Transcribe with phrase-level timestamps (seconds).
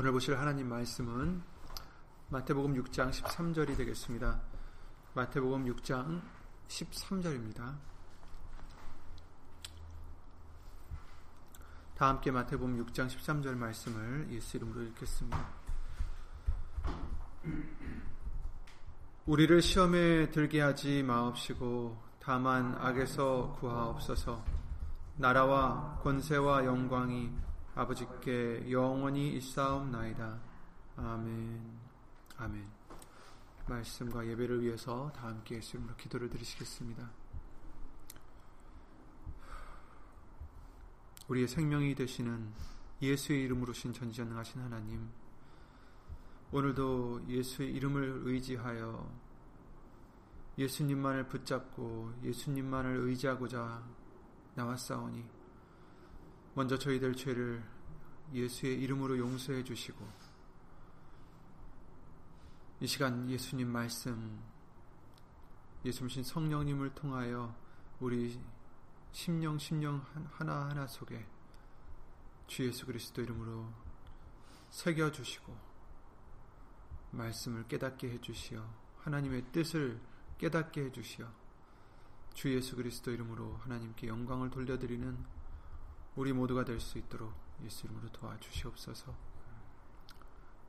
[0.00, 1.42] 오늘 보실 하나님 말씀은
[2.30, 4.40] 마태복음 6장 13절이 되겠습니다.
[5.12, 6.22] 마태복음 6장
[6.68, 7.76] 13절입니다.
[11.98, 15.46] 다 함께 마태복음 6장 13절 말씀을 예수 이름으로 읽겠습니다.
[19.26, 24.42] 우리를 시험에 들게 하지 마옵시고 다만 악에서 구하옵소서
[25.16, 30.40] 나라와 권세와 영광이 아버지께 영원히 있사옵나이다.
[30.96, 31.78] 아멘.
[32.36, 32.68] 아멘.
[33.68, 37.10] 말씀과 예배를 위해서 다 함께 예수님으로 기도를 드리시겠습니다.
[41.28, 42.52] 우리의 생명이 되시는
[43.00, 45.08] 예수의 이름으로 신 전지전능하신 하나님,
[46.50, 49.08] 오늘도 예수의 이름을 의지하여
[50.58, 53.82] 예수님만을 붙잡고 예수님만을 의지하고자
[54.56, 55.39] 나왔사오니
[56.54, 57.62] 먼저 저희들 죄를
[58.32, 60.06] 예수의 이름으로 용서해 주시고
[62.80, 64.42] 이 시간 예수님 말씀
[65.84, 67.54] 예수님 성령님을 통하여
[68.00, 68.38] 우리
[69.12, 71.26] 심령 심령 하나하나 속에
[72.46, 73.72] 주 예수 그리스도 이름으로
[74.70, 75.56] 새겨 주시고
[77.12, 78.64] 말씀을 깨닫게 해 주시어
[78.98, 80.00] 하나님의 뜻을
[80.38, 81.30] 깨닫게 해 주시어
[82.34, 85.39] 주 예수 그리스도 이름으로 하나님께 영광을 돌려드리는
[86.16, 87.32] 우리 모두가 될 수 있도록
[87.64, 89.14] 예수 이름으로 도와주시옵소서.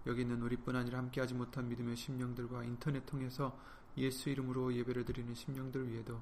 [0.08, 3.58] 여기 있는 우리뿐 아니라 함께하지 못한 믿음의 심령들과 인터넷 통해서
[3.98, 6.22] 예수 이름으로 예배를 드리는 심령들 위에도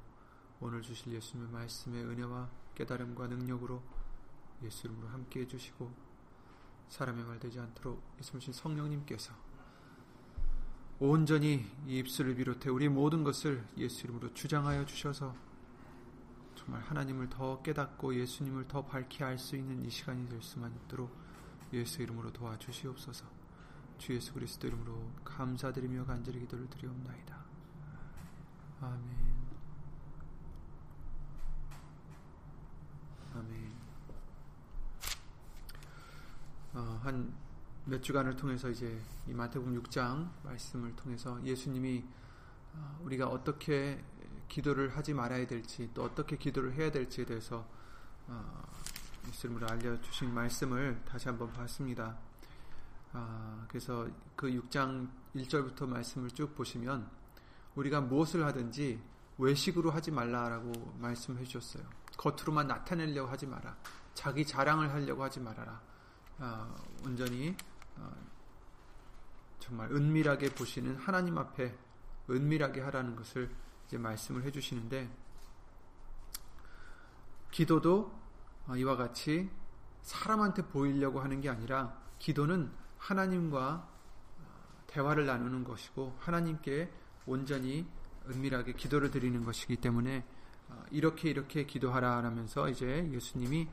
[0.60, 3.82] 오늘 주실 예수님의 말씀의 은혜와 깨달음과 능력으로
[4.64, 5.92] 예수 이름으로 함께 해 주시고
[6.90, 9.34] 사람의 말 되지 않도록 예수님 성령님께서
[11.00, 15.34] 온전히 이 입술을 비롯해 우리 모든 것을 예수 이름으로 주장하여 주셔서
[16.70, 21.12] 정말 하나님을 더 깨닫고 예수님을 더 밝히 알 수 있는 이 시간이 될 수만 있도록
[21.74, 23.26] 예수 이름으로 도와주시옵소서.
[23.98, 27.44] 주 예수 그리스도 이름으로 감사드리며 간절히 기도를 드리옵나이다.
[28.82, 29.02] 아멘.
[33.34, 33.74] 아멘.
[36.76, 42.06] 어, 한몇 주간을 통해서 이제 이 마태복음 6장 말씀을 통해서 예수님이
[42.76, 44.04] 어, 우리가 어떻게
[44.50, 47.66] 기도를 하지 말아야 될지 또 어떻게 기도를 해야 될지에 대해서
[48.28, 48.62] 어,
[49.28, 52.18] 예수님으로 알려주신 말씀을 다시 한번 봤습니다.
[53.14, 57.10] 아, 그래서 그 6장 1절부터 말씀을 쭉 보시면
[57.76, 59.02] 우리가 무엇을 하든지
[59.38, 61.84] 외식으로 하지 말라라고 말씀해 주셨어요.
[62.18, 63.78] 겉으로만 나타내려고 하지 마라.
[64.14, 65.82] 자기 자랑을 하려고 하지 말아라.
[66.40, 67.56] 아, 온전히
[67.98, 68.12] 아,
[69.60, 71.76] 정말 은밀하게 보시는 하나님 앞에
[72.30, 73.50] 은밀하게 하라는 것을
[73.90, 75.10] 이제 말씀을 해주시는데
[77.50, 78.14] 기도도
[78.68, 79.50] 어, 이와 같이
[80.04, 83.90] 사람한테 보이려고 하는 게 아니라 기도는 하나님과
[84.38, 86.92] 어, 대화를 나누는 것이고 하나님께
[87.26, 87.88] 온전히
[88.28, 90.24] 은밀하게 기도를 드리는 것이기 때문에
[90.68, 93.68] 어, 이렇게 이렇게 기도하라 하면서 이제 예수님이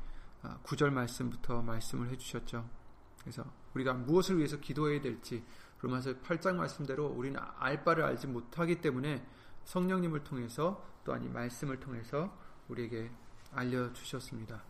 [0.63, 2.67] 구절 말씀부터 말씀을 해주셨죠.
[3.21, 3.45] 그래서
[3.75, 5.45] 우리가 무엇을 위해서 기도해야 될지
[5.81, 9.27] 로마서 8장 말씀대로 우리는 알 바를 알지 못하기 때문에
[9.67, 12.37] 성령님을 통해서 또한 이 말씀을 통해서
[12.69, 13.11] 우리에게
[13.53, 14.63] 알려주셨습니다.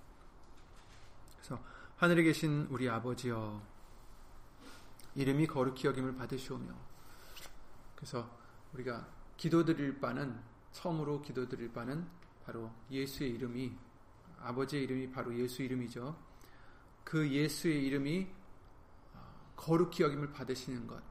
[1.37, 1.63] 그래서
[1.97, 3.63] 하늘에 계신 우리 아버지여
[5.15, 6.75] 이름이 거룩히 여김을 받으시오며
[7.95, 8.29] 그래서
[8.75, 10.39] 우리가 기도드릴 바는
[10.73, 12.07] 처음으로 기도드릴 바는
[12.45, 13.77] 바로 예수의 이름이
[14.41, 16.17] 아버지의 이름이 바로 예수 이름이죠.
[17.05, 18.29] 그 예수의 이름이
[19.15, 21.03] 어, 거룩히 여김을 받으시는 것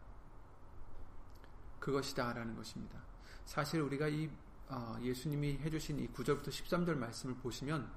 [1.80, 3.05] 그것이다라는 것입니다.
[3.46, 4.30] 사실 우리가 이
[4.68, 7.88] 어, 예수님이 해주신 이 9절부터 13절 말씀을 보시면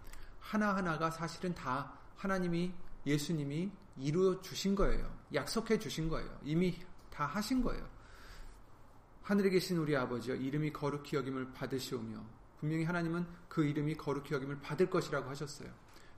[0.40, 2.72] 하나하나가 사실은 다 하나님이
[3.06, 5.10] 예수님이 이루어 주신 거예요.
[5.34, 6.38] 약속해 주신 거예요.
[6.44, 6.78] 이미
[7.10, 7.88] 다 하신 거예요.
[9.22, 12.22] 하늘에 계신 우리 아버지여 이름이 거룩히 여김을 받으시오며
[12.60, 15.70] 분명히 하나님은 그 이름이 거룩히 여김을 받을 것이라고 하셨어요.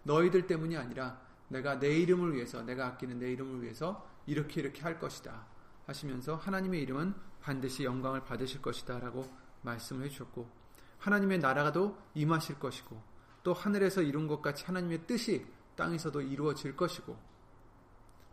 [0.02, 4.98] 너희들 때문이 아니라 내가 내 이름을 위해서 내가 아끼는 내 이름을 위해서 이렇게 이렇게 할
[4.98, 5.46] 것이다
[5.90, 9.28] 하시면서 하나님의 이름은 반드시 영광을 받으실 것이다 라고
[9.62, 10.48] 말씀을 해주셨고
[10.98, 13.00] 하나님의 나라가도 임하실 것이고
[13.42, 15.46] 또 하늘에서 이룬 것 같이 하나님의 뜻이
[15.76, 17.16] 땅에서도 이루어질 것이고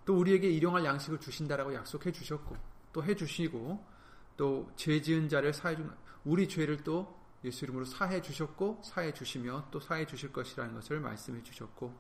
[0.06, 2.56] 또 우리에게 일용할 양식을 주신다라고 약속해 주셨고
[2.94, 3.86] 또 해 주시고
[4.38, 5.92] 또 죄 지은 자를 사해 준
[6.25, 11.44] 우리 죄를 또 예수 이름으로 사해 주셨고 사해 주시며 또 사해 주실 것이라는 것을 말씀해
[11.44, 11.94] 주셨고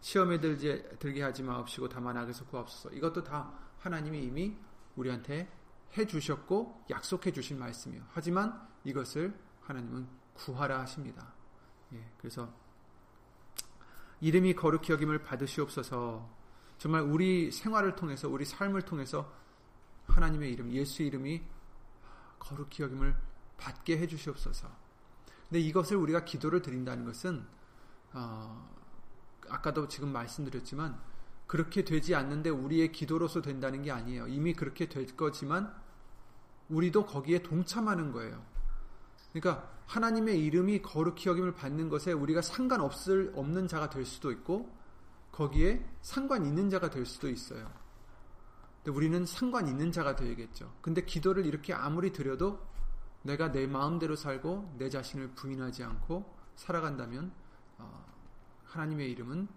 [0.00, 2.90] 시험에 들게 하지 마옵시고 다만 악에서 구하옵소서.
[2.90, 3.52] 이것도 다
[3.88, 4.54] 하나님이 이미
[4.96, 5.50] 우리한테
[5.96, 8.02] 해 주셨고 약속해 주신 말씀이요.
[8.10, 11.32] 하지만 이것을 하나님은 구하라 하십니다.
[11.94, 12.52] 예, 그래서
[14.20, 16.28] 이름이 거룩히 여김을 받으시옵소서.
[16.76, 19.32] 정말 우리 생활을 통해서 우리 삶을 통해서
[20.06, 21.42] 하나님의 이름, 예수 이름이
[22.38, 23.16] 거룩히 여김을
[23.56, 24.68] 받게 해 주시옵소서.
[25.48, 27.46] 근데 이것을 우리가 기도를 드린다는 것은
[28.12, 28.68] 어,
[29.48, 31.00] 아까도 지금 말씀드렸지만
[31.48, 34.28] 그렇게 되지 않는데 우리의 기도로서 된다는 게 아니에요.
[34.28, 35.74] 이미 그렇게 될 거지만
[36.68, 38.44] 우리도 거기에 동참하는 거예요.
[39.32, 44.70] 그러니까 하나님의 이름이 거룩히 여김을 받는 것에 우리가 상관없을 없는 자가 될 수도 있고
[45.32, 47.72] 거기에 상관 있는 자가 될 수도 있어요.
[48.84, 50.70] 근데 우리는 상관 있는 자가 되겠죠.
[50.82, 52.60] 근데 기도를 이렇게 아무리 드려도
[53.22, 57.32] 내가 내 마음대로 살고 내 자신을 부인하지 않고 살아간다면
[57.78, 58.04] 어,
[58.66, 59.48] 하나님의 이름은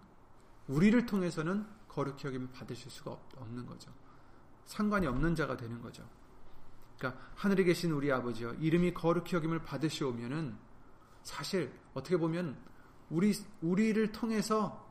[0.68, 3.92] 우리를 통해서는 거룩히 여김을 받으실 수가 없는 거죠.
[4.64, 6.08] 상관이 없는 자가 되는 거죠.
[6.98, 10.56] 그러니까 하늘에 계신 우리 아버지여 이름이 거룩히 여김을 받으시오면은
[11.22, 12.56] 사실 어떻게 보면
[13.10, 14.88] 우리 우리를 통해서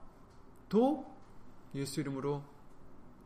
[0.70, 1.12] 도
[1.74, 2.44] 예수 이름으로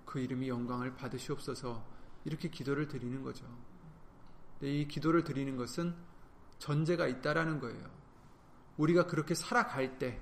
[0.06, 1.84] 그 이름이 영광을 받으시옵소서
[2.24, 3.46] 이렇게 기도를 드리는 거죠.
[4.62, 5.96] 이 기도를 드리는 것은
[6.60, 7.90] 전제가 있다라는 거예요.
[8.78, 10.22] 우리가 그렇게 살아갈 때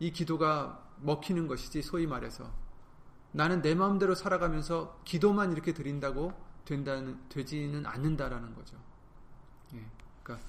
[0.00, 2.50] 이 기도가 먹히는 것이지 소위 말해서
[3.32, 6.32] 나는 내 마음대로 살아가면서 기도만 이렇게 드린다고
[6.64, 8.76] 된다는 되지는 않는다라는 거죠.
[9.74, 9.86] 예,
[10.22, 10.46] 그러니까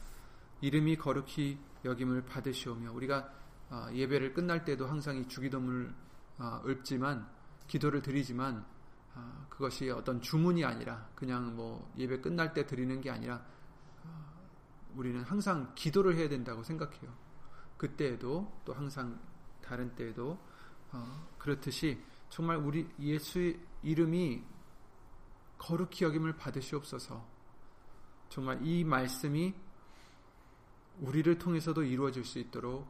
[0.61, 3.31] 이름이 거룩히 여김을 받으시오며 우리가
[3.69, 5.93] 아, 예배를 끝날 때도 항상 이 주기도문을
[6.37, 7.27] 아, 읊지만
[7.67, 8.65] 기도를 드리지만
[9.13, 13.43] 아, 그것이 어떤 주문이 아니라 그냥 뭐 예배 끝날 때 드리는 게 아니라
[14.95, 17.13] 우리는 항상 기도를 해야 된다고 생각해요.
[17.77, 19.19] 그때에도 또 항상
[19.71, 20.37] 다른 때에도
[20.91, 24.43] 어, 그렇듯이 정말 우리 예수의 이름이
[25.57, 27.25] 거룩히 여김을 받으시옵소서.
[28.27, 29.55] 정말 이 말씀이
[30.99, 32.85] 우리를 통해서도 이루어질 수 있도록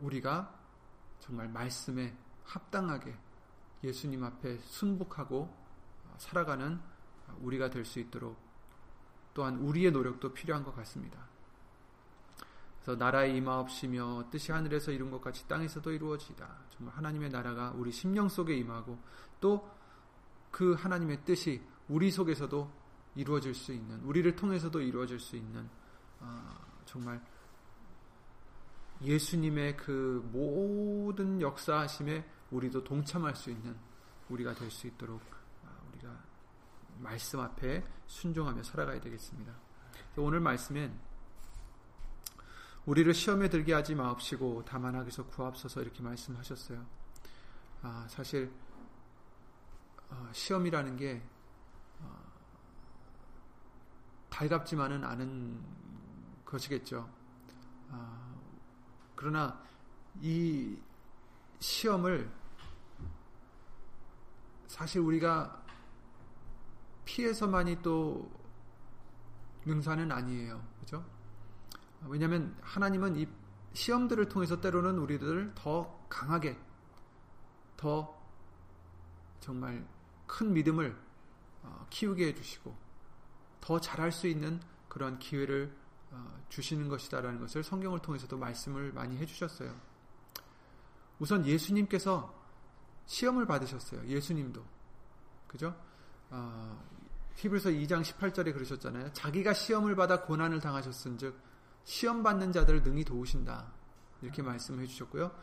[0.00, 0.54] 우리가
[1.18, 3.16] 정말 말씀에 합당하게
[3.82, 5.50] 예수님 앞에 순복하고
[6.18, 6.78] 살아가는
[7.40, 8.36] 우리가 될 수 있도록
[9.32, 11.26] 또한 우리의 노력도 필요한 것 같습니다.
[12.94, 16.48] 나라의 임하옵시며 뜻이 하늘에서 이룬 것 같이 땅에서도 이루어지다.
[16.70, 18.98] 정말 하나님의 나라가 우리 심령 속에 임하고
[19.40, 19.78] 또
[20.50, 22.70] 그 하나님의 뜻이 우리 속에서도
[23.16, 25.68] 이루어질 수 있는 우리를 통해서도 이루어질 수 있는
[26.20, 27.24] 어, 정말
[29.02, 33.76] 예수님의 그 모든 역사하심에 우리도 동참할 수 있는
[34.28, 35.20] 우리가 될 수 있도록
[35.64, 36.24] 아, 우리가
[36.98, 39.52] 말씀 앞에 순종하며 살아가야 되겠습니다.
[40.16, 40.98] 오늘 말씀엔
[42.88, 46.86] 우리를 시험에 들게 하지 마옵시고 다만 하기서 구합소서 이렇게 말씀하셨어요.
[47.82, 48.50] 아, 사실
[50.08, 51.22] 어, 시험이라는 게
[52.00, 52.18] 어,
[54.30, 55.62] 달갑지만은 않은
[56.46, 57.06] 것이겠죠.
[57.90, 58.34] 아,
[59.14, 59.62] 그러나
[60.22, 60.78] 이
[61.60, 62.30] 시험을
[64.66, 65.62] 사실 우리가
[67.04, 68.30] 피해서만이 또
[69.66, 70.66] 능사는 아니에요.
[70.80, 71.17] 그죠?
[72.06, 73.26] 왜냐하면 하나님은 이
[73.72, 76.58] 시험들을 통해서 때로는 우리들을 더 강하게,
[77.76, 78.16] 더
[79.40, 79.86] 정말
[80.26, 80.96] 큰 믿음을
[81.62, 82.76] 어, 키우게 해주시고,
[83.60, 85.76] 더 잘할 수 있는 그런 기회를
[86.10, 89.74] 어, 주시는 것이다라는 것을 성경을 통해서도 말씀을 많이 해주셨어요.
[91.18, 92.34] 우선 예수님께서
[93.06, 94.06] 시험을 받으셨어요.
[94.06, 94.64] 예수님도.
[95.46, 95.74] 그죠?
[96.30, 96.84] 어,
[97.36, 99.12] 히브리서 2장 18절에 그러셨잖아요.
[99.12, 101.47] 자기가 시험을 받아 고난을 당하셨은즉
[101.88, 103.72] 시험 받는 자들을 능히 도우신다.
[104.20, 105.34] 이렇게 말씀해 주셨고요.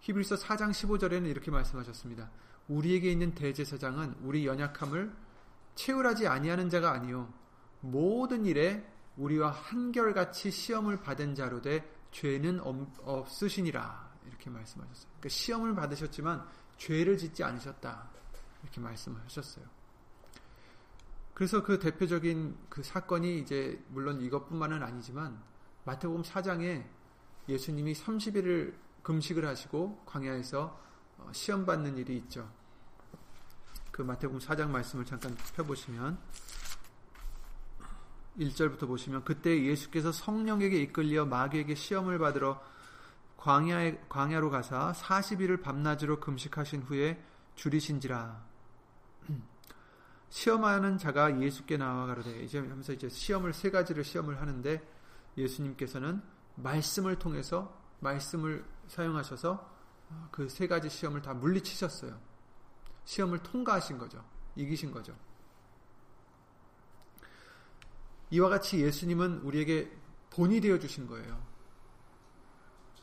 [0.00, 2.30] 히브리서 4장 15절에는 이렇게 말씀하셨습니다.
[2.68, 5.14] 우리에게 있는 대제사장은 우리 연약함을
[5.74, 7.30] 채울하지 아니하는 자가 아니요
[7.80, 15.06] 모든 일에 우리와 한결같이 시험을 받은 자로 돼 죄는 없으시니라 이렇게 말씀하셨어요.
[15.10, 18.08] 그러니까 시험을 받으셨지만 죄를 짓지 않으셨다
[18.62, 19.66] 이렇게 말씀하셨어요.
[21.34, 25.51] 그래서 그 대표적인 그 사건이 이제 물론 이것뿐만은 아니지만
[25.84, 26.84] 마태복음 4장에
[27.48, 30.80] 예수님이 30일을 금식을 하시고 광야에서
[31.18, 32.48] 어, 시험 받는 일이 있죠.
[33.90, 36.18] 그 마태복음 4장 말씀을 잠깐 펴보시면
[38.38, 42.62] 1절부터 보시면 그때 예수께서 성령에게 이끌려 마귀에게 시험을 받으러
[43.36, 47.22] 광야에, 광야로 가사 40일을 밤낮으로 금식하신 후에
[47.56, 48.42] 줄이신지라
[50.30, 54.80] 시험하는 자가 예수께 나와 가로되 이제 하면서 이제 시험을 세 가지를 시험을 하는데
[55.36, 56.22] 예수님께서는
[56.56, 59.70] 말씀을 통해서 말씀을 사용하셔서
[60.30, 62.18] 그 세 가지 시험을 다 물리치셨어요.
[63.04, 64.22] 시험을 통과하신 거죠.
[64.56, 65.16] 이기신 거죠.
[68.30, 69.90] 이와 같이 예수님은 우리에게
[70.30, 71.42] 본이 되어 주신 거예요.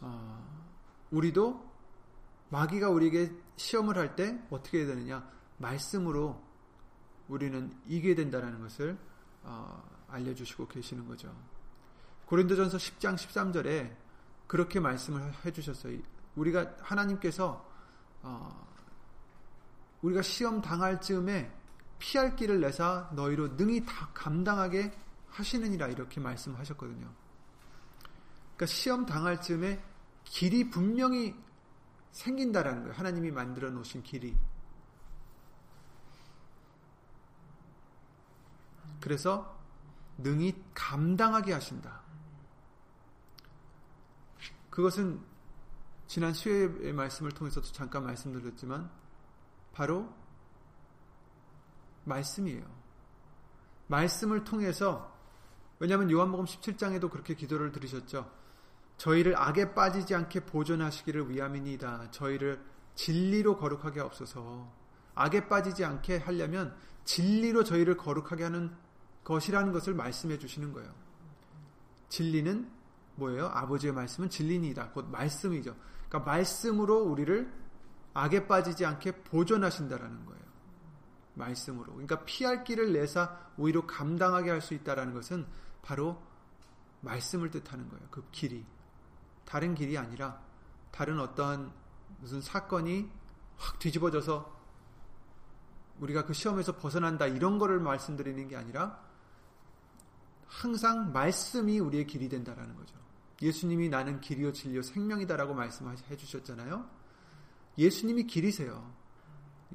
[0.02, 0.66] 어,
[1.12, 1.68] 우리도
[2.50, 5.30] 마귀가 우리에게 시험을 할 때 어떻게 해야 되느냐?
[5.58, 6.42] 말씀으로
[7.28, 8.98] 우리는 이겨야 된다는 것을
[9.44, 11.36] 어, 알려주시고 계시는 거죠.
[12.30, 13.92] 고린도전서 10장 13절에
[14.46, 15.98] 그렇게 말씀을 해주셨어요.
[16.36, 17.68] 우리가 하나님께서
[18.22, 18.68] 어,
[20.04, 21.52] 우리가 시험 당할 즈음에
[21.98, 24.96] 피할 길을 내사 너희로 능히 다 감당하게
[25.30, 27.12] 하시느니라 이렇게 말씀하셨거든요.
[28.56, 29.84] 그러니까 시험 당할 즈음에
[30.24, 31.36] 길이 분명히
[32.12, 32.96] 생긴다라는 거예요.
[32.96, 34.38] 하나님이 만들어 놓으신 길이.
[39.02, 39.60] 그래서
[40.20, 42.09] 능히 감당하게 하신다.
[44.70, 45.22] 그것은
[46.08, 48.90] 지난 수요일의 말씀을 통해서도 잠깐 말씀드렸지만
[49.74, 50.12] 바로
[52.06, 52.66] 말씀이에요.
[53.88, 55.16] 말씀을 통해서
[55.80, 58.30] 왜냐하면 요한복음 17장에도 그렇게 기도를 드리셨죠.
[58.98, 62.12] 저희를 악에 빠지지 않게 보존하시기를 위함이니이다.
[62.12, 62.64] 저희를
[62.96, 64.72] 진리로 거룩하게 없어서
[65.16, 68.76] 악에 빠지지 않게 하려면 진리로 저희를 거룩하게 하는
[69.24, 70.94] 것이라는 것을 말씀해 주시는 거예요.
[72.10, 72.70] 진리는
[73.20, 73.48] 뭐예요?
[73.48, 74.90] 아버지의 말씀은 진리니이다.
[74.90, 75.76] 곧 말씀이죠.
[76.08, 77.52] 그러니까 말씀으로 우리를
[78.14, 80.40] 악에 빠지지 않게 보존하신다라는 거예요.
[81.36, 81.94] 말씀으로.
[81.94, 85.46] 그러니까 피할 길을 내사 오히려 감당하게 할 수 있다라는 것은
[85.82, 86.22] 바로
[87.02, 88.08] 말씀을 뜻하는 거예요.
[88.10, 88.66] 그 길이.
[89.46, 90.42] 다른 길이 아니라
[90.92, 91.72] 다른 어떠한
[92.20, 93.10] 무슨 사건이
[93.58, 94.60] 확 뒤집어져서
[96.00, 99.00] 우리가 그 시험에서 벗어난다 이런 거를 말씀드리는 게 아니라
[100.48, 102.96] 항상 말씀이 우리의 길이 된다라는 거죠.
[103.42, 106.90] 예수님이 나는 길이요 진리요 생명이다라고 말씀해 주셨잖아요.
[107.78, 108.94] 예수님이 길이세요.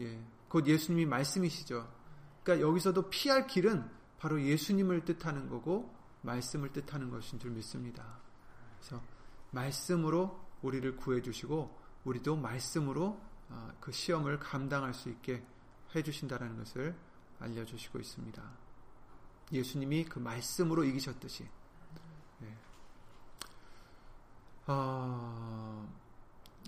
[0.01, 0.23] 예.
[0.49, 1.89] 곧 예수님이 말씀이시죠.
[2.43, 8.19] 그러니까 여기서도 피할 길은 바로 예수님을 뜻하는 거고 말씀을 뜻하는 것인 줄 믿습니다.
[8.79, 9.03] 그래서
[9.51, 15.45] 말씀으로 우리를 구해 주시고 우리도 말씀으로 어, 그 시험을 감당할 수 있게
[15.95, 16.95] 해 주신다라는 것을
[17.39, 18.43] 알려 주시고 있습니다.
[19.53, 21.47] 예수님이 그 말씀으로 이기셨듯이
[22.39, 22.57] 네.
[24.67, 25.87] 어,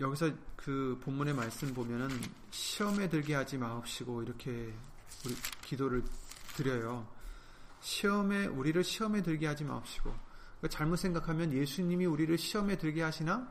[0.01, 2.09] 여기서 그 본문의 말씀 보면은
[2.51, 4.75] 시험에 들게 하지 마옵시고 이렇게
[5.25, 6.05] 우리 기도를
[6.57, 7.07] 드려요.
[7.81, 10.15] 시험에 우리를 시험에 들게 하지 마옵시고
[10.59, 13.49] 그러니까 잘못 생각하면 예수님이 우리를 시험에 들게 하시나?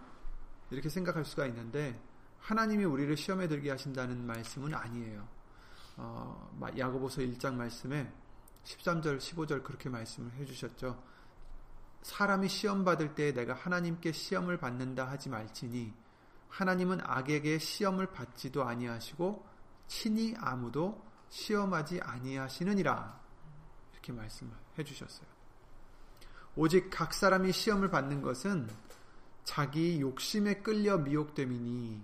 [0.69, 1.99] 이렇게 생각할 수가 있는데
[2.39, 5.27] 하나님이 우리를 시험에 들게 하신다는 말씀은 아니에요.
[5.97, 8.11] 어, 야고보서 1장 말씀에
[8.65, 11.01] 13절, 15절 그렇게 말씀을 해주셨죠.
[12.05, 15.91] 사람이 시험 받을 때 내가 하나님께 시험을 받는다 하지 말지니
[16.49, 19.43] 하나님은 악에게 시험을 받지도 아니하시고
[19.87, 23.19] 친히 아무도 시험하지 아니하시느니라
[23.91, 25.27] 이렇게 말씀을 해주셨어요.
[26.55, 28.69] 오직 각 사람이 시험을 받는 것은
[29.43, 32.03] 자기 욕심에 끌려 미혹됨이니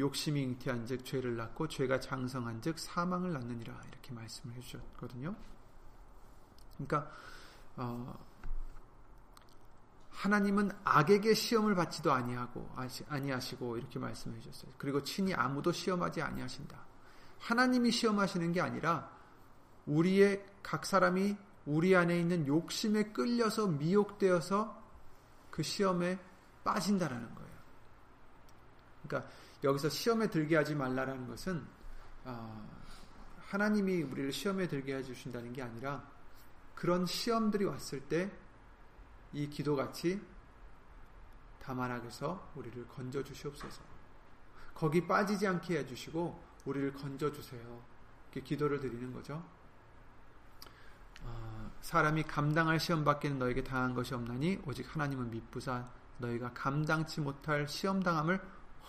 [0.00, 5.36] 욕심이 잉태한즉 죄를 낳고 죄가 장성한즉 사망을 낳느니라 이렇게 말씀을 해주셨거든요.
[6.78, 7.12] 그러니까
[7.76, 8.18] 어,
[10.16, 12.74] 하나님은 악에게 시험을 받지도 아니하고
[13.08, 14.72] 아니하시고 이렇게 말씀해 주셨어요.
[14.78, 16.76] 그리고 친히 아무도 시험하지 아니하신다.
[17.38, 19.10] 하나님이 시험하시는 게 아니라
[19.84, 24.82] 우리의 각 사람이 우리 안에 있는 욕심에 끌려서 미혹되어서
[25.50, 26.18] 그 시험에
[26.64, 27.50] 빠진다라는 거예요.
[29.06, 29.30] 그러니까
[29.64, 31.62] 여기서 시험에 들게 하지 말라라는 것은
[32.24, 32.68] 어,
[33.38, 36.08] 하나님이 우리를 시험에 들게 해주신다는 게 아니라
[36.74, 38.30] 그런 시험들이 왔을 때
[39.36, 40.18] 이 기도같이
[41.62, 43.82] 다만하게서 우리를 건져 주시옵소서.
[44.74, 47.82] 거기 빠지지 않게 해주시고 우리를 건져 주세요.
[48.32, 49.44] 이렇게 기도를 드리는 거죠.
[51.22, 57.68] 어, 사람이 감당할 시험 밖에는 너에게 당한 것이 없나니 오직 하나님은 미쁘사 너희가 감당치 못할
[57.68, 58.40] 시험 당함을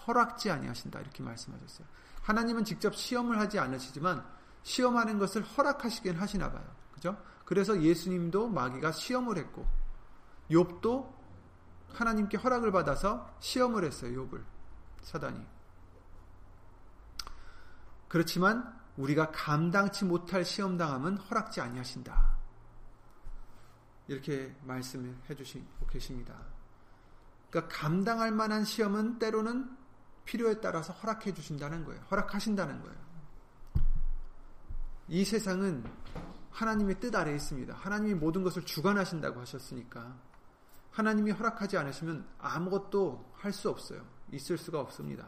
[0.07, 1.85] 허락지 아니하신다 이렇게 말씀하셨어요.
[2.21, 4.25] 하나님은 직접 시험을 하지 않으시지만
[4.63, 6.65] 시험하는 것을 허락하시긴 하시나 봐요.
[6.93, 7.21] 그죠?
[7.43, 9.67] 그래서 예수님도 마귀가 시험을 했고
[10.51, 11.13] 욥도
[11.93, 14.27] 하나님께 허락을 받아서 시험을 했어요.
[14.27, 14.43] 욥을
[15.01, 15.45] 사단이.
[18.07, 22.37] 그렇지만 우리가 감당치 못할 시험 당함은 허락지 아니하신다.
[24.07, 26.33] 이렇게 말씀을 해주시고 계십니다.
[27.49, 29.75] 그러니까 감당할 만한 시험은 때로는
[30.25, 32.01] 필요에 따라서 허락해 주신다는 거예요.
[32.11, 32.97] 허락하신다는 거예요.
[35.09, 35.85] 이 세상은
[36.51, 37.73] 하나님의 뜻 아래에 있습니다.
[37.73, 40.17] 하나님이 모든 것을 주관하신다고 하셨으니까
[40.91, 44.05] 하나님이 허락하지 않으시면 아무것도 할 수 없어요.
[44.31, 45.27] 있을 수가 없습니다.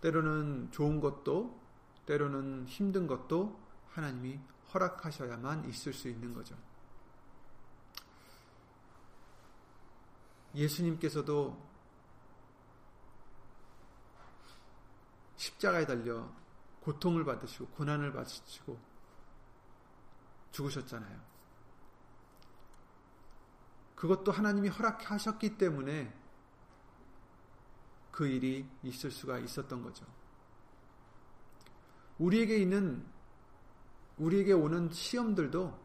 [0.00, 1.60] 때로는 좋은 것도
[2.06, 3.58] 때로는 힘든 것도
[3.90, 4.38] 하나님이
[4.72, 6.56] 허락하셔야만 있을 수 있는 거죠.
[10.54, 11.68] 예수님께서도
[15.36, 16.30] 십자가에 달려
[16.80, 18.78] 고통을 받으시고 고난을 받으시고
[20.52, 21.37] 죽으셨잖아요.
[23.98, 26.16] 그것도 하나님이 허락하셨기 때문에
[28.12, 30.06] 그 일이 있을 수가 있었던 거죠.
[32.18, 33.04] 우리에게 있는
[34.16, 35.76] 우리에게 오는 시험들도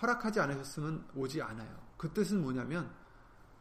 [0.00, 1.76] 허락하지 않으셨으면 오지 않아요.
[1.96, 2.94] 그 뜻은 뭐냐면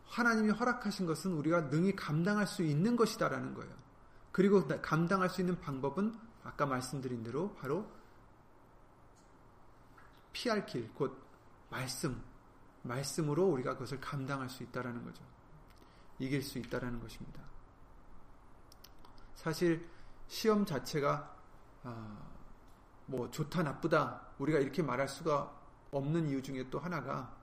[0.06, 3.74] 하나님이 허락하신 것은 우리가 능히 감당할 수 있는 것이다라는 거예요.
[4.32, 7.92] 그리고 감당할 수 있는 방법은 아까 말씀드린 대로 바로
[10.34, 11.31] 피할 길, 곧
[11.72, 12.22] 말씀,
[12.84, 15.24] 말씀으로 우리가 그것을 감당할 수 있다라는 거죠.
[16.20, 17.42] 이길 수 있다라는 것입니다.
[19.34, 19.90] 사실
[20.28, 21.36] 시험 자체가
[21.84, 22.32] 어,
[23.08, 25.52] 뭐 좋다 나쁘다 우리가 이렇게 말할 수가
[25.90, 27.36] 없는 이유 중에 또 하나가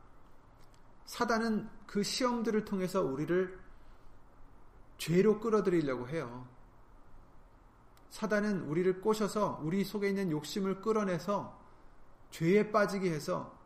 [1.06, 3.58] 사단은 그 시험들을 통해서 우리를
[4.98, 6.46] 죄로 끌어들이려고 해요.
[8.10, 11.58] 사단은 우리를 꼬셔서 우리 속에 있는 욕심을 끌어내서
[12.30, 13.57] 죄에 빠지게 해서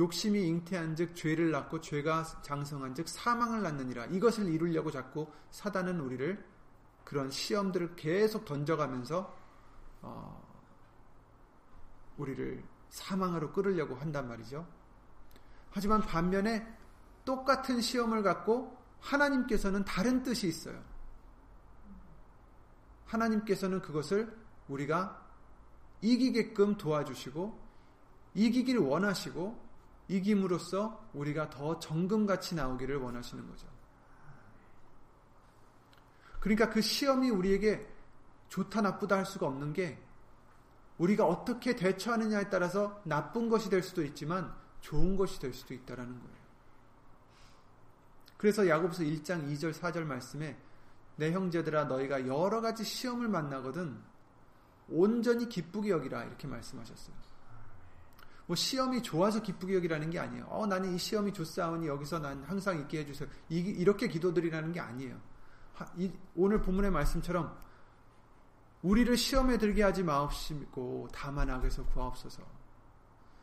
[0.00, 6.42] 욕심이 잉태한 즉 죄를 낳고 죄가 장성한 즉 사망을 낳느니라 이것을 이루려고 자꾸 사단은 우리를
[7.04, 9.36] 그런 시험들을 계속 던져가면서
[10.00, 10.50] 어,
[12.16, 14.66] 우리를 사망으로 끌으려고 한단 말이죠.
[15.70, 16.66] 하지만 반면에
[17.24, 20.82] 똑같은 시험을 갖고 하나님께서는 다른 뜻이 있어요.
[23.04, 24.34] 하나님께서는 그것을
[24.68, 25.26] 우리가
[26.00, 27.58] 이기게끔 도와주시고
[28.34, 29.69] 이기길 원하시고
[30.10, 33.68] 이김으로써 우리가 더 정금같이 나오기를 원하시는 거죠.
[36.40, 37.88] 그러니까 그 시험이 우리에게
[38.48, 40.02] 좋다 나쁘다 할 수가 없는 게
[40.98, 46.40] 우리가 어떻게 대처하느냐에 따라서 나쁜 것이 될 수도 있지만 좋은 것이 될 수도 있다라는 거예요.
[48.36, 50.58] 그래서 야고보서 1장 2절 4절 말씀에
[51.16, 54.00] 내 형제들아 너희가 여러 가지 시험을 만나거든
[54.88, 57.29] 온전히 기쁘게 여기라 이렇게 말씀하셨어요.
[58.50, 60.44] 뭐 시험이 좋아서 기쁘게 여기라는 게 아니에요.
[60.48, 63.28] 어 나는 이 시험이 좋사오니 여기서 난 항상 있게 해주세요.
[63.48, 65.20] 이 렇게 기도드리라는 게 아니에요.
[66.34, 67.56] 오늘 본문의 말씀처럼
[68.82, 72.42] 우리를 시험에 들게 하지 마옵시고 다만 악에서 구하옵소서.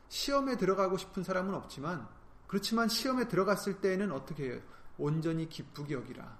[0.09, 2.05] 시험에 들어가고 싶은 사람은 없지만
[2.45, 4.61] 그렇지만 시험에 들어갔을 때에는 어떻게 해요?
[4.97, 6.37] 온전히 기쁘게 여기라.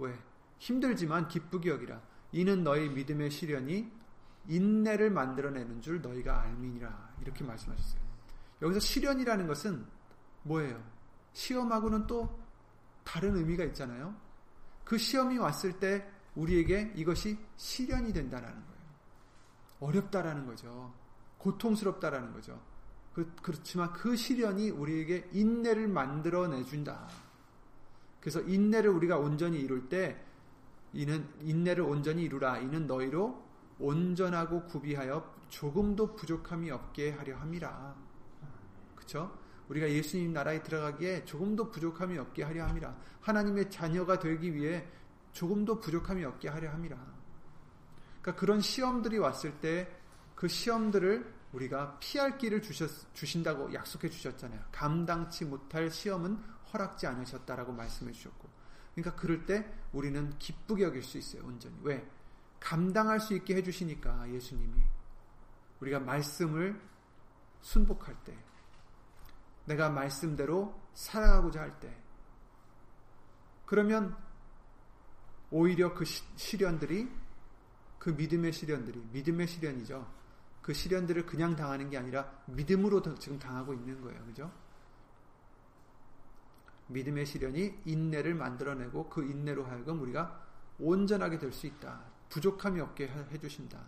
[0.00, 0.18] 왜?
[0.58, 1.98] 힘들지만 기쁘게 여기라.
[2.32, 3.90] 이는 너희 믿음의 시련이
[4.48, 7.14] 인내를 만들어내는 줄 너희가 알미니라.
[7.22, 8.00] 이렇게 말씀하셨어요.
[8.62, 9.84] 여기서 시련이라는 것은
[10.42, 10.82] 뭐예요?
[11.32, 12.38] 시험하고는 또
[13.04, 14.14] 다른 의미가 있잖아요.
[14.84, 18.80] 그 시험이 왔을 때 우리에게 이것이 시련이 된다는 거예요.
[19.80, 20.92] 어렵다라는 거죠.
[21.38, 22.60] 고통스럽다라는 거죠.
[23.14, 27.08] 그, 그렇지만 그 시련이 우리에게 인내를 만들어 내준다.
[28.20, 30.22] 그래서 인내를 우리가 온전히 이룰 때
[30.92, 32.58] 이는 인내를 온전히 이루라.
[32.58, 33.49] 이는 너희로
[33.80, 37.96] 온전하고 구비하여 조금도 부족함이 없게 하려 함이라.
[38.94, 39.36] 그렇죠?
[39.68, 42.96] 우리가 예수님 나라에 들어가기에 조금도 부족함이 없게 하려 함이라.
[43.20, 44.86] 하나님의 자녀가 되기 위해
[45.32, 46.96] 조금도 부족함이 없게 하려 함이라.
[48.20, 50.00] 그러니까 그런 시험들이 왔을 때
[50.40, 54.58] 그 시험들을 우리가 피할 길을 주셨, 주신다고 약속해 주셨잖아요.
[54.72, 56.34] 감당치 못할 시험은
[56.72, 58.48] 허락지 않으셨다라고 말씀해 주셨고.
[58.94, 61.76] 그러니까 그럴 때 우리는 기쁘게 여길 수 있어요, 온전히.
[61.82, 62.08] 왜?
[62.60, 64.82] 감당할 수 있게 해주시니까, 예수님이.
[65.80, 66.80] 우리가 말씀을
[67.62, 68.36] 순복할 때,
[69.64, 71.96] 내가 말씀대로 살아가고자 할 때,
[73.66, 74.16] 그러면
[75.50, 77.08] 오히려 그 시련들이
[77.98, 80.10] 그 믿음의 시련들이 믿음의 시련이죠.
[80.62, 84.24] 그 시련들을 그냥 당하는 게 아니라 믿음으로 지금 당하고 있는 거예요.
[84.26, 84.52] 그죠?
[86.88, 90.46] 믿음의 시련이 인내를 만들어내고 그 인내로 하여금 우리가
[90.78, 92.02] 온전하게 될 수 있다.
[92.30, 93.78] 부족함이 없게 해주신다.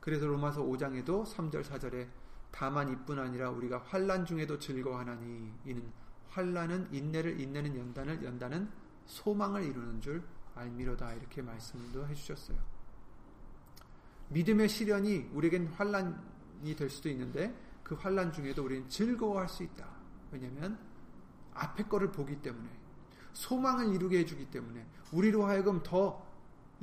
[0.00, 2.08] 그래서 로마서 5장에도 3절 4절에
[2.50, 5.92] 다만 이뿐 아니라 우리가 환란 중에도 즐거워하나니 이는
[6.28, 8.70] 환란은 인내를 인내는 연단을 연단은
[9.06, 10.22] 소망을 이루는 줄
[10.54, 12.58] 알미로다 이렇게 말씀도 해주셨어요.
[14.28, 19.86] 믿음의 시련이 우리에겐 환란이 될 수도 있는데 그 환란 중에도 우리는 즐거워할 수 있다.
[20.30, 20.78] 왜냐하면
[21.54, 22.68] 앞에 거를 보기 때문에
[23.32, 26.23] 소망을 이루게 해주기 때문에 우리로 하여금 더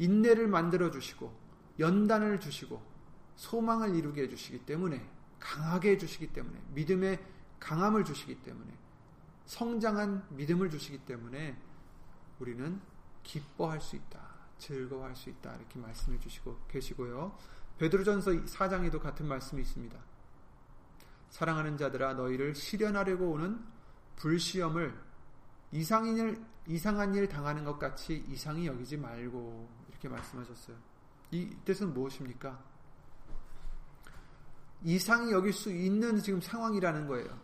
[0.01, 1.31] 인내를 만들어 주시고
[1.77, 2.81] 연단을 주시고
[3.35, 5.07] 소망을 이루게 해 주시기 때문에
[5.39, 7.23] 강하게 해 주시기 때문에 믿음의
[7.59, 8.71] 강함을 주시기 때문에
[9.45, 11.55] 성장한 믿음을 주시기 때문에
[12.39, 12.81] 우리는
[13.21, 14.19] 기뻐할 수 있다.
[14.57, 15.55] 즐거워할 수 있다.
[15.55, 17.37] 이렇게 말씀해 주시고 계시고요.
[17.77, 19.99] 베드로전서 4장에도 같은 말씀이 있습니다.
[21.29, 23.63] 사랑하는 자들아 너희를 실현하려고 오는
[24.15, 24.99] 불시험을
[25.71, 30.75] 이상한 일, 이상한 일 당하는 것 같이 이상히 여기지 말고 이렇게 말씀하셨어요.
[31.29, 32.59] 이 뜻은 무엇입니까?
[34.83, 37.39] 이상히 여길 수 있는 지금 상황이라는 거예요.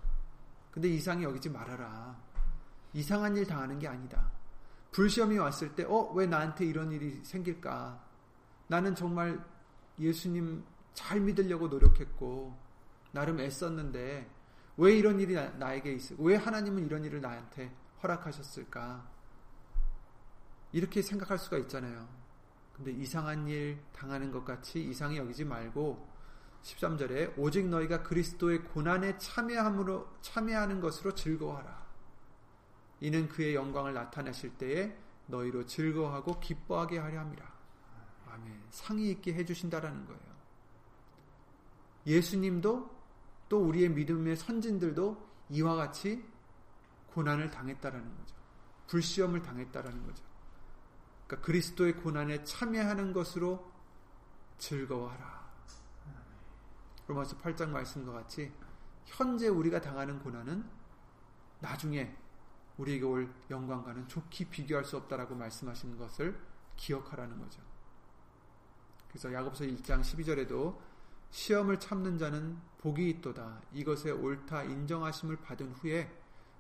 [0.72, 2.18] 근데 이상히 여기지 말아라.
[2.94, 4.32] 이상한 일 당하는 게 아니다.
[4.92, 8.04] 불시험이 왔을 때, 어, 왜 나한테 이런 일이 생길까?
[8.68, 9.44] 나는 정말
[10.00, 10.66] 예수님
[10.96, 12.58] 잘 믿으려고 노력했고,
[13.12, 14.30] 나름 애썼는데,
[14.78, 16.16] 왜 이런 일이 나, 에게 있어?
[16.18, 19.08] 왜 하나님은 이런 일을 나한테 허락하셨을까?
[20.72, 22.17] 이렇게 생각할 수가 있잖아요.
[22.78, 26.08] 근데 이상한 일 당하는 것 같이 이상히 여기지 말고
[26.62, 31.88] 13절에 오직 너희가 그리스도의 고난에 참여함으로 참여하는 것으로 즐거워하라.
[33.00, 34.96] 이는 그의 영광을 나타내실 때에
[35.28, 37.58] 너희로 즐거워하고 기뻐하게 하려 함이라.
[38.28, 38.62] 아멘.
[38.70, 40.22] 상이 있게 해 주신다라는 거예요.
[42.06, 42.98] 예수님도
[43.50, 46.24] 또 우리의 믿음의 선진들도 이와 같이
[47.08, 48.36] 고난을 당했다라는 거죠.
[48.88, 50.27] 불시험을 당했다라는 거죠.
[51.28, 53.72] 그러니까 그리스도의 고난에 참여하는 것으로
[54.58, 55.48] 즐거워하라.
[57.08, 58.52] 로마서 8장 말씀과 같이
[59.06, 60.66] 현재 우리가 당하는 고난은
[61.60, 62.16] 나중에
[62.78, 66.40] 우리에게 올 영광과는 좋게 비교할 수 없다라고 말씀하시는 것을
[66.76, 67.62] 기억하라는 거죠.
[69.10, 70.78] 그래서 야고보서 1장 12절에도
[71.32, 73.62] 시험을 참는 자는 복이 있도다.
[73.74, 76.12] 이것에 옳다 인정하심을 받은 후에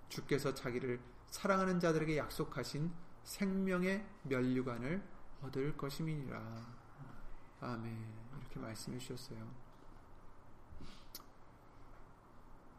[0.10, 2.92] 주께서 자기를 사랑하는 자들에게 약속하신
[3.28, 5.04] 생명의 면류관을
[5.44, 6.66] 얻을 것임이니라.
[7.60, 8.08] 아멘.
[8.40, 9.52] 이렇게 말씀해 주셨어요.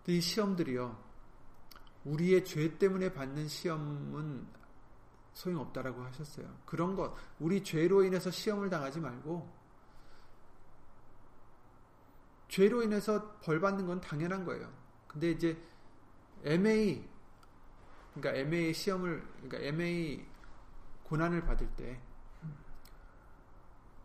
[0.06, 1.04] 이 시험들이요.
[2.06, 4.46] 우리의 죄 때문에 받는 시험은
[5.34, 6.50] 소용없다라고 하셨어요.
[6.64, 9.46] 그런 것, 우리 죄로 인해서 시험을 당하지 말고,
[12.48, 14.72] 죄로 인해서 벌 받는 건 당연한 거예요.
[15.06, 15.62] 근데 이제
[16.42, 17.06] MA,
[18.14, 20.26] 그러니까 MA 시험을, 그러니까 MA
[21.08, 22.00] 고난을 받을 때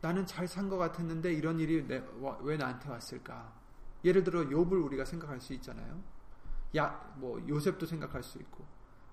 [0.02, 2.04] 나는 잘 산 것 같았는데 이런 일이 내,
[2.42, 3.54] 왜 나한테 왔을까?
[4.04, 6.04] 예를 들어 욥을 우리가 생각할 수 있잖아요.
[6.76, 8.66] 야, 뭐 요셉도 생각할 수 있고,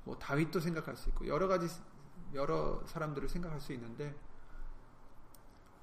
[0.05, 1.69] 뭐 다윗도 생각할 수 있고 여러 가지
[2.35, 4.15] 여러 사람들을 생각할 수 있는데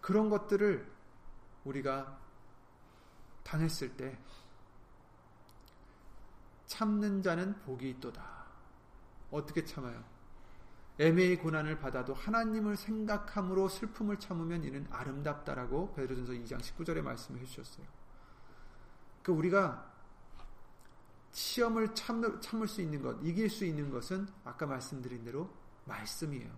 [0.01, 0.89] 그런 것들을
[1.63, 2.19] 우리가
[3.43, 4.17] 당했을 때
[6.65, 8.45] 참는 자는 복이 있도다.
[9.31, 10.03] 어떻게 참아요?
[10.99, 17.85] 애매의 고난을 받아도 하나님을 생각함으로 슬픔을 참으면 이는 아름답다라고 베드로전서 2장 19절에 말씀해 주셨어요.
[19.21, 19.93] 그 우리가
[21.31, 25.53] 시험을 참을, 참을 수 있는 것, 이길 수 있는 것은 아까 말씀드린 대로
[25.85, 26.51] 말씀이에요.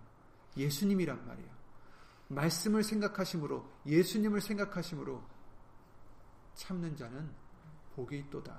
[0.55, 1.49] 예수님이란 말이에요.
[2.29, 5.21] 말씀을 생각하심으로 예수님을 생각하심으로
[6.53, 7.29] 참는 자는
[7.95, 8.57] 복이 있도다.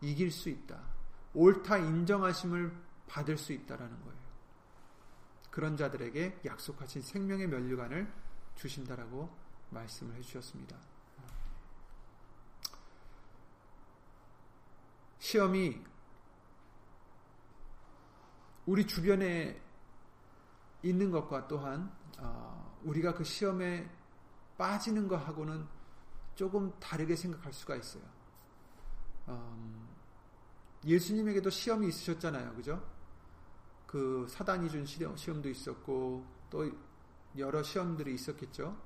[0.00, 0.82] 이길 수 있다.
[1.34, 2.72] 옳다 인정하심을
[3.06, 4.29] 받을 수 있다라는 거예요.
[5.50, 8.12] 그런 자들에게 약속하신 생명의 면류관을
[8.56, 9.28] 주신다라고
[9.70, 10.76] 말씀을 해주셨습니다.
[15.18, 15.82] 시험이
[18.66, 19.60] 우리 주변에
[20.82, 23.88] 있는 것과 또한 어, 우리가 그 시험에
[24.56, 25.66] 빠지는 것하고는
[26.34, 28.02] 조금 다르게 생각할 수가 있어요.
[29.28, 29.88] 음,
[30.84, 32.82] 예수님에게도 시험이 있으셨잖아요, 그죠?
[33.90, 36.70] 그 사단이 준 시험도 있었고 또
[37.36, 38.80] 여러 시험들이 있었겠죠.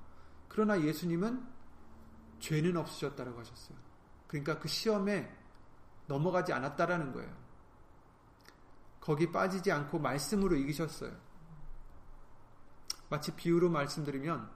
[0.47, 1.45] 그러나 예수님은
[2.39, 3.77] 죄는 없으셨다라고 하셨어요.
[4.25, 5.31] 그러니까 그 시험에
[6.07, 7.31] 넘어가지 않았다라는 거예요.
[8.99, 11.15] 거기 빠지지 않고 말씀으로 이기셨어요.
[13.07, 14.49] 마치 비유로 말씀드리면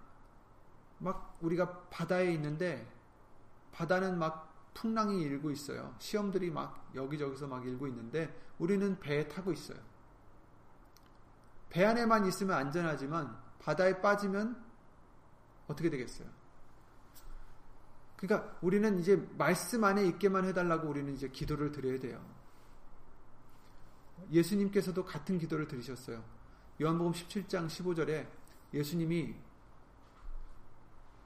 [0.97, 2.91] 막 우리가 바다에 있는데
[3.71, 5.93] 바다는 막 풍랑이 일고 있어요.
[5.99, 9.77] 시험들이 막 여기저기서 막 일고 있는데 우리는 배에 타고 있어요.
[11.69, 14.61] 배 안에만 있으면 안전하지만 바다에 빠지면
[15.67, 16.27] 어떻게 되겠어요?
[18.17, 22.21] 그러니까 우리는 이제 말씀 안에 있게만 해달라고 우리는 이제 기도를 드려야 돼요.
[24.31, 26.23] 예수님께서도 같은 기도를 드리셨어요.
[26.81, 28.27] 요한복음 17장 15절에
[28.73, 29.35] 예수님이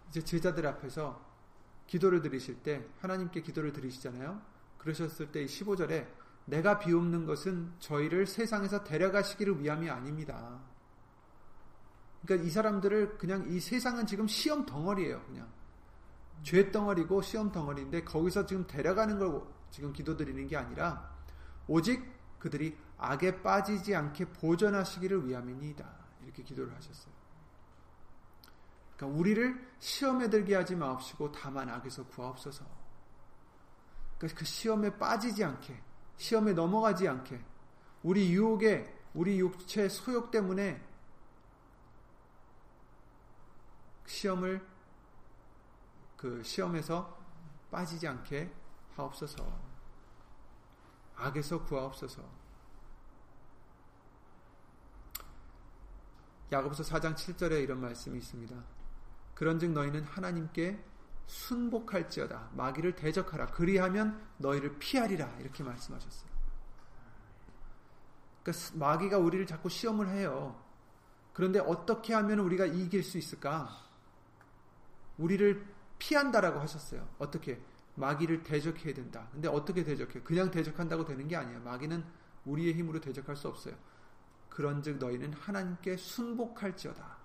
[0.10, 1.34] 이제 제자들 앞에서
[1.88, 4.41] 기도를 드리실 때 하나님께 기도를 드리시잖아요.
[4.77, 6.08] 그러셨을 때 15절에
[6.45, 10.60] 내가 비옵는 것은 저희를 세상에서 데려가시기를 위함이 아닙니다.
[12.23, 15.23] 그러니까 이 사람들을 그냥 이 세상은 지금 시험 덩어리예요.
[15.25, 15.51] 그냥
[16.41, 21.12] 죄 덩어리고 시험 덩어리인데 거기서 지금 데려가는 걸 지금 기도드리는 게 아니라
[21.67, 22.03] 오직
[22.39, 25.86] 그들이 악에 빠지지 않게 보존하시기를 위함이니다.
[26.23, 27.13] 이렇게 기도를 하셨어요.
[28.95, 32.65] 그러니까 우리를 시험에 들게 하지 마옵시고 다만 악에서 구하옵소서.
[34.17, 35.82] 그러니까 그 시험에 빠지지 않게
[36.17, 37.43] 시험에 넘어가지 않게
[38.04, 40.82] 우리 유혹에 우리 육체 소욕 때문에
[44.06, 44.65] 시험을
[46.17, 47.17] 그 시험에서
[47.71, 48.52] 빠지지 않게
[48.95, 49.73] 하옵소서.
[51.15, 52.23] 악에서 구하옵소서.
[56.52, 58.56] 야고보서 4장 7절에 이런 말씀이 있습니다.
[59.34, 60.84] 그런즉 너희는 하나님께
[61.28, 66.32] 순복할지어다 마귀를 대적하라 그리하면 너희를 피하리라 이렇게 말씀하셨어요.
[68.44, 70.62] 그러니까 마귀가 우리를 자꾸 시험을 해요.
[71.34, 73.70] 그런데 어떻게 하면 우리가 이길 수 있을까?
[75.18, 75.66] 우리를
[75.98, 77.08] 피한다라고 하셨어요.
[77.18, 77.62] 어떻게?
[77.96, 79.28] 마귀를 대적해야 된다.
[79.32, 80.22] 근데 어떻게 대적해?
[80.22, 81.62] 그냥 대적한다고 되는 게 아니에요.
[81.62, 82.04] 마귀는
[82.46, 83.76] 우리의 힘으로 대적할 수 없어요.
[84.50, 87.23] 그런즉 너희는 하나님께 순복할지어다.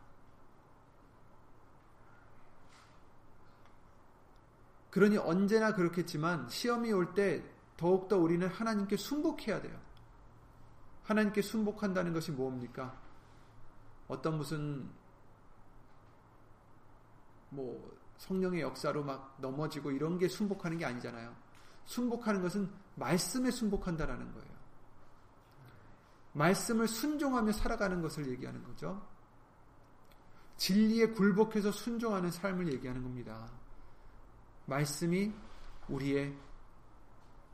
[4.90, 7.42] 그러니 언제나 그렇겠지만 시험이 올 때
[7.76, 9.78] 더욱더 우리는 하나님께 순복해야 돼요.
[11.04, 13.00] 하나님께 순복한다는 것이 뭡니까?
[14.08, 14.90] 어떤 무슨
[17.50, 21.34] 뭐 성령의 역사로 막 넘어지고 이런 게 순복하는 게 아니잖아요.
[21.84, 24.58] 순복하는 것은 말씀에 순복한다라는 거예요.
[26.32, 29.00] 말씀을 순종하며 살아가는 것을 얘기하는 거죠.
[30.56, 33.48] 진리에 굴복해서 순종하는 삶을 얘기하는 겁니다.
[34.68, 35.32] 말씀이
[35.88, 36.36] 우리의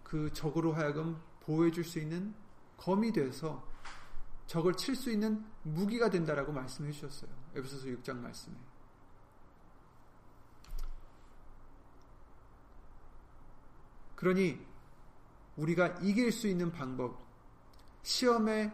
[0.03, 2.35] 그 적으로 하여금 보호해 줄 수 있는
[2.77, 3.67] 검이 돼서
[4.47, 7.31] 적을 칠 수 있는 무기가 된다라고 말씀해 주셨어요.
[7.55, 8.55] 에베소서 6장 말씀에.
[14.17, 14.61] 그러니
[15.57, 17.25] 우리가 이길 수 있는 방법,
[18.03, 18.73] 시험에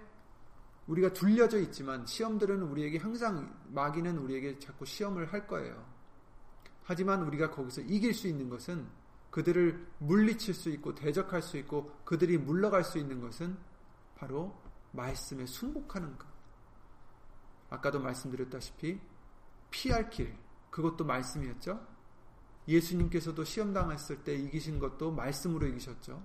[0.87, 6.00] 우리가 둘려져 있지만 시험들은 우리에게 항상 마귀는 우리에게 자꾸 시험을 할 거예요.
[6.83, 8.87] 하지만 우리가 거기서 이길 수 있는 것은
[9.31, 13.57] 그들을 물리칠 수 있고 대적할 수 있고 그들이 물러갈 수 있는 것은
[14.17, 14.61] 바로
[14.93, 16.27] 말씀에 순복하는 것.
[17.71, 19.01] 아까도 말씀드렸다시피
[19.71, 20.37] 피할 길
[20.71, 21.87] 그것도 말씀이었죠.
[22.67, 26.23] 예수님께서도 시험 당했을 때 이기신 것도 말씀으로 이기셨죠.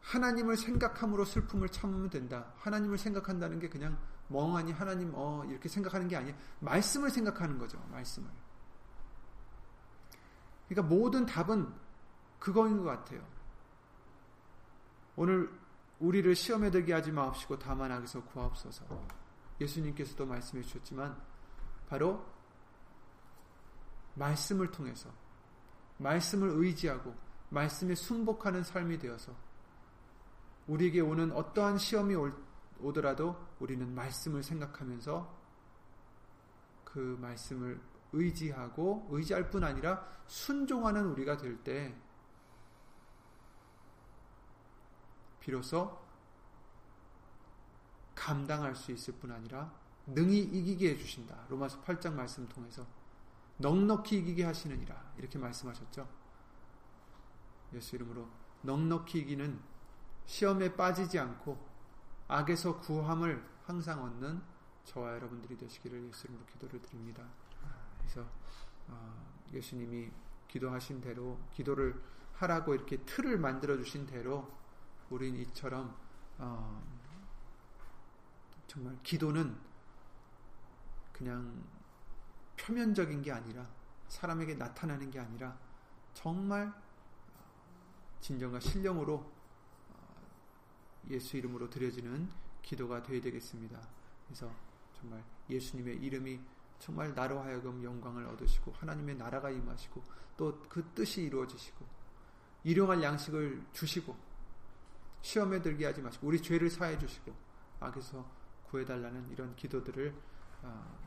[0.00, 2.52] 하나님을 생각함으로 슬픔을 참으면 된다.
[2.58, 3.98] 하나님을 생각한다는 게 그냥
[4.32, 6.34] 멍하니 하나님 어 이렇게 생각하는 게 아니에요.
[6.60, 7.78] 말씀을 생각하는 거죠.
[7.90, 8.28] 말씀을.
[10.68, 11.72] 그러니까 모든 답은
[12.38, 13.22] 그거인 것 같아요.
[15.16, 15.50] 오늘
[16.00, 18.84] 우리를 시험에 들게 하지 마옵시고 다만 악에서 구하옵소서.
[19.60, 21.16] 예수님께서도 말씀해 주셨지만
[21.88, 22.24] 바로
[24.14, 25.10] 말씀을 통해서
[25.98, 27.14] 말씀을 의지하고
[27.50, 29.32] 말씀에 순복하는 삶이 되어서
[30.66, 32.14] 우리에게 오는 어떠한 시험이
[32.82, 35.42] 오더라도 우리는 말씀을 생각하면서
[36.84, 37.80] 그 말씀을
[38.12, 41.94] 의지하고 의지할 뿐 아니라 순종하는 우리가 될 때
[45.40, 46.00] 비로소
[48.14, 49.72] 감당할 수 있을 뿐 아니라
[50.06, 51.46] 능히 이기게 해주신다.
[51.48, 52.86] 로마서 8장 말씀 통해서
[53.56, 55.14] 넉넉히 이기게 하시느니라.
[55.18, 56.08] 이렇게 말씀하셨죠.
[57.72, 58.28] 예수 이름으로
[58.62, 59.60] 넉넉히 이기는
[60.26, 61.71] 시험에 빠지지 않고
[62.32, 64.42] 악에서 구함을 항상 얻는
[64.84, 67.22] 저와 여러분들이 되시기를 예수 이름으로 기도를 드립니다.
[67.98, 68.26] 그래서
[68.88, 70.10] 어, 예수님이
[70.48, 72.02] 기도하신 대로 기도를
[72.34, 74.50] 하라고 이렇게 틀을 만들어 주신 대로
[75.10, 75.94] 우린 이처럼
[76.38, 76.82] 어,
[78.66, 79.54] 정말 기도는
[81.12, 81.62] 그냥
[82.56, 83.68] 표면적인 게 아니라
[84.08, 85.56] 사람에게 나타나는 게 아니라
[86.14, 86.72] 정말
[88.20, 89.31] 진정과 신령으로 어,
[91.10, 92.28] 예수 이름으로 드려지는
[92.62, 93.80] 기도가 되어야 되겠습니다.
[94.26, 94.50] 그래서
[94.94, 96.40] 정말 예수님의 이름이
[96.78, 100.02] 정말 나로 하여금 영광을 얻으시고 하나님의 나라가 임하시고
[100.36, 101.86] 또 그 뜻이 이루어지시고
[102.64, 104.16] 일용할 양식을 주시고
[105.20, 107.32] 시험에 들게 하지 마시고 우리 죄를 사해 주시고
[107.80, 108.26] 악에서
[108.64, 110.14] 구해달라는 이런 기도들을
[110.62, 110.98] 어,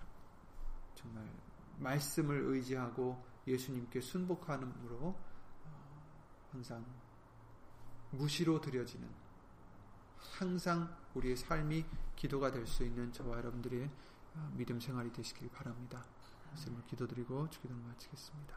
[0.95, 1.27] 정말
[1.79, 6.01] 말씀을 의지하고 예수님께 순복함으로 어,
[6.51, 6.86] 항상
[8.12, 9.10] 무시로 드려지는
[10.33, 11.85] 항상 우리의 삶이
[12.15, 13.89] 기도가 될 수 있는 저와 여러분들의
[14.35, 16.03] 어, 믿음 생활이 되시길 바랍니다.
[16.47, 18.55] 말씀을 기도드리고 주기도를 마치겠습니다.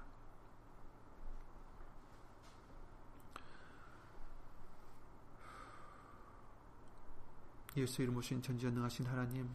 [7.77, 9.49] 예수 이름 오신 전지전능하신 하나님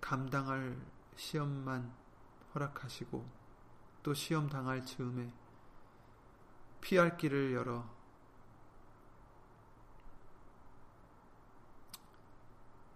[0.00, 0.76] 감당할
[1.16, 1.92] 시험만
[2.54, 3.37] 허락하시고
[4.08, 5.30] 또 시험 당할 즈음에
[6.80, 7.84] 피할 길을 열어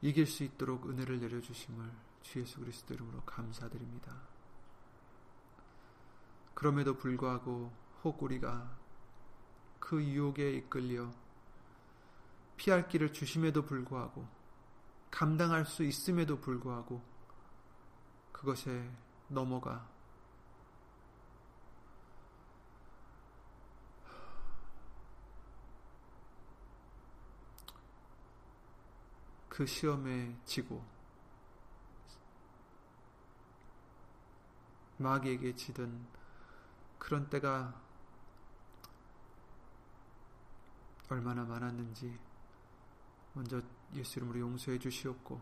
[0.01, 4.22] 이길 수 있도록 은혜를 내려주심을 주 예수 그리스도 이름으로 감사드립니다.
[6.55, 7.70] 그럼에도 불구하고
[8.05, 8.75] 혹 우리가
[9.81, 11.12] 그 유혹에 이끌려
[12.57, 14.27] 피할 길을 주심에도 불구하고
[15.11, 17.03] 감당할 수 있음에도 불구하고
[18.33, 18.90] 그것에
[19.29, 19.92] 넘어가
[29.53, 30.83] 그 시험에 지고
[34.97, 36.07] 마귀에게 지든
[36.99, 37.79] 그런 때가
[41.11, 42.19] 얼마나 많았는지
[43.35, 43.61] 먼저
[43.93, 45.38] 예수 이름으로 용서해 주시옵고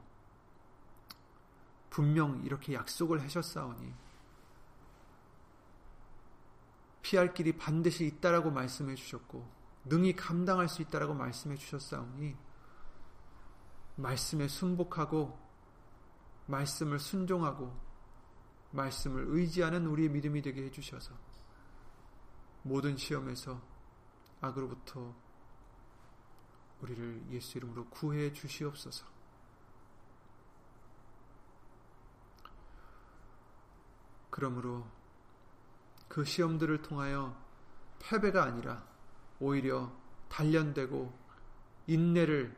[1.91, 3.95] 분명 이렇게 약속을 하셨사오니
[7.03, 9.49] 피할 길이 반드시 있다라고 말씀해 주셨고
[9.85, 12.50] 능히 감당할 수 있다라고 말씀해 주셨사오니
[13.97, 15.39] 말씀에 순복하고
[16.47, 17.73] 말씀을 순종하고
[18.73, 21.15] 말씀을 의지하는 우리의 믿음이 되게 해주셔서
[22.63, 23.61] 모든 시험에서
[24.41, 25.15] 악으로부터
[26.81, 29.07] 우리를 예수 이름으로 구해 주시옵소서.
[34.31, 34.87] 그러므로
[36.09, 37.37] 그 시험들을 통하여
[37.99, 38.87] 패배가 아니라
[39.39, 39.93] 오히려
[40.29, 41.13] 단련되고
[41.87, 42.57] 인내를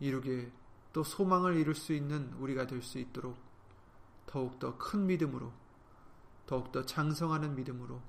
[0.00, 0.50] 이루게
[0.92, 3.38] 또 소망을 이룰 수 있는 우리가 될 수 있도록
[4.26, 5.52] 더욱더 큰 믿음으로
[6.46, 8.00] 더욱더 장성하는 믿음으로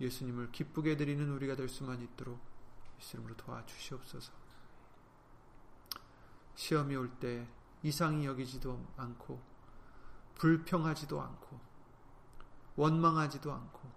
[0.00, 2.38] 예수님을 기쁘게 드리는 우리가 될 수만 있도록
[2.98, 4.32] 예수님으로 도와주시옵소서.
[6.56, 7.46] 시험이 올 때
[7.82, 9.40] 이상히 여기지도 않고
[10.36, 11.60] 불평하지도 않고
[12.76, 13.92] 원망하지도 않고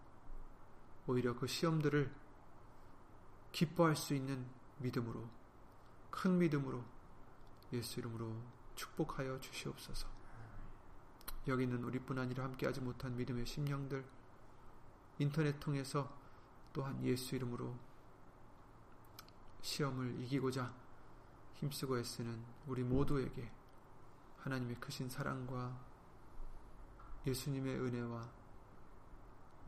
[1.07, 2.13] 오히려 그 시험들을
[3.51, 4.45] 기뻐할 수 있는
[4.79, 5.27] 믿음으로
[6.11, 6.83] 큰 믿음으로
[7.73, 8.33] 예수 이름으로
[8.75, 10.07] 축복하여 주시옵소서.
[11.47, 14.05] 여기 있는 우리뿐 아니라 함께하지 못한 믿음의 심령들
[15.19, 16.15] 인터넷 통해서
[16.73, 17.75] 또한 예수 이름으로
[19.61, 20.73] 시험을 이기고자
[21.55, 23.51] 힘쓰고 애쓰는 우리 모두에게
[24.37, 25.77] 하나님의 크신 사랑과
[27.25, 28.29] 예수님의 은혜와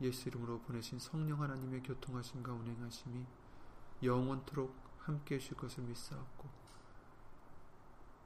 [0.02, 3.26] 예수 이름으로 보내신 성령 하나님의 교통하심과 운행하심이
[4.02, 6.59] 영원토록 함께 해주실 것을 믿사옵고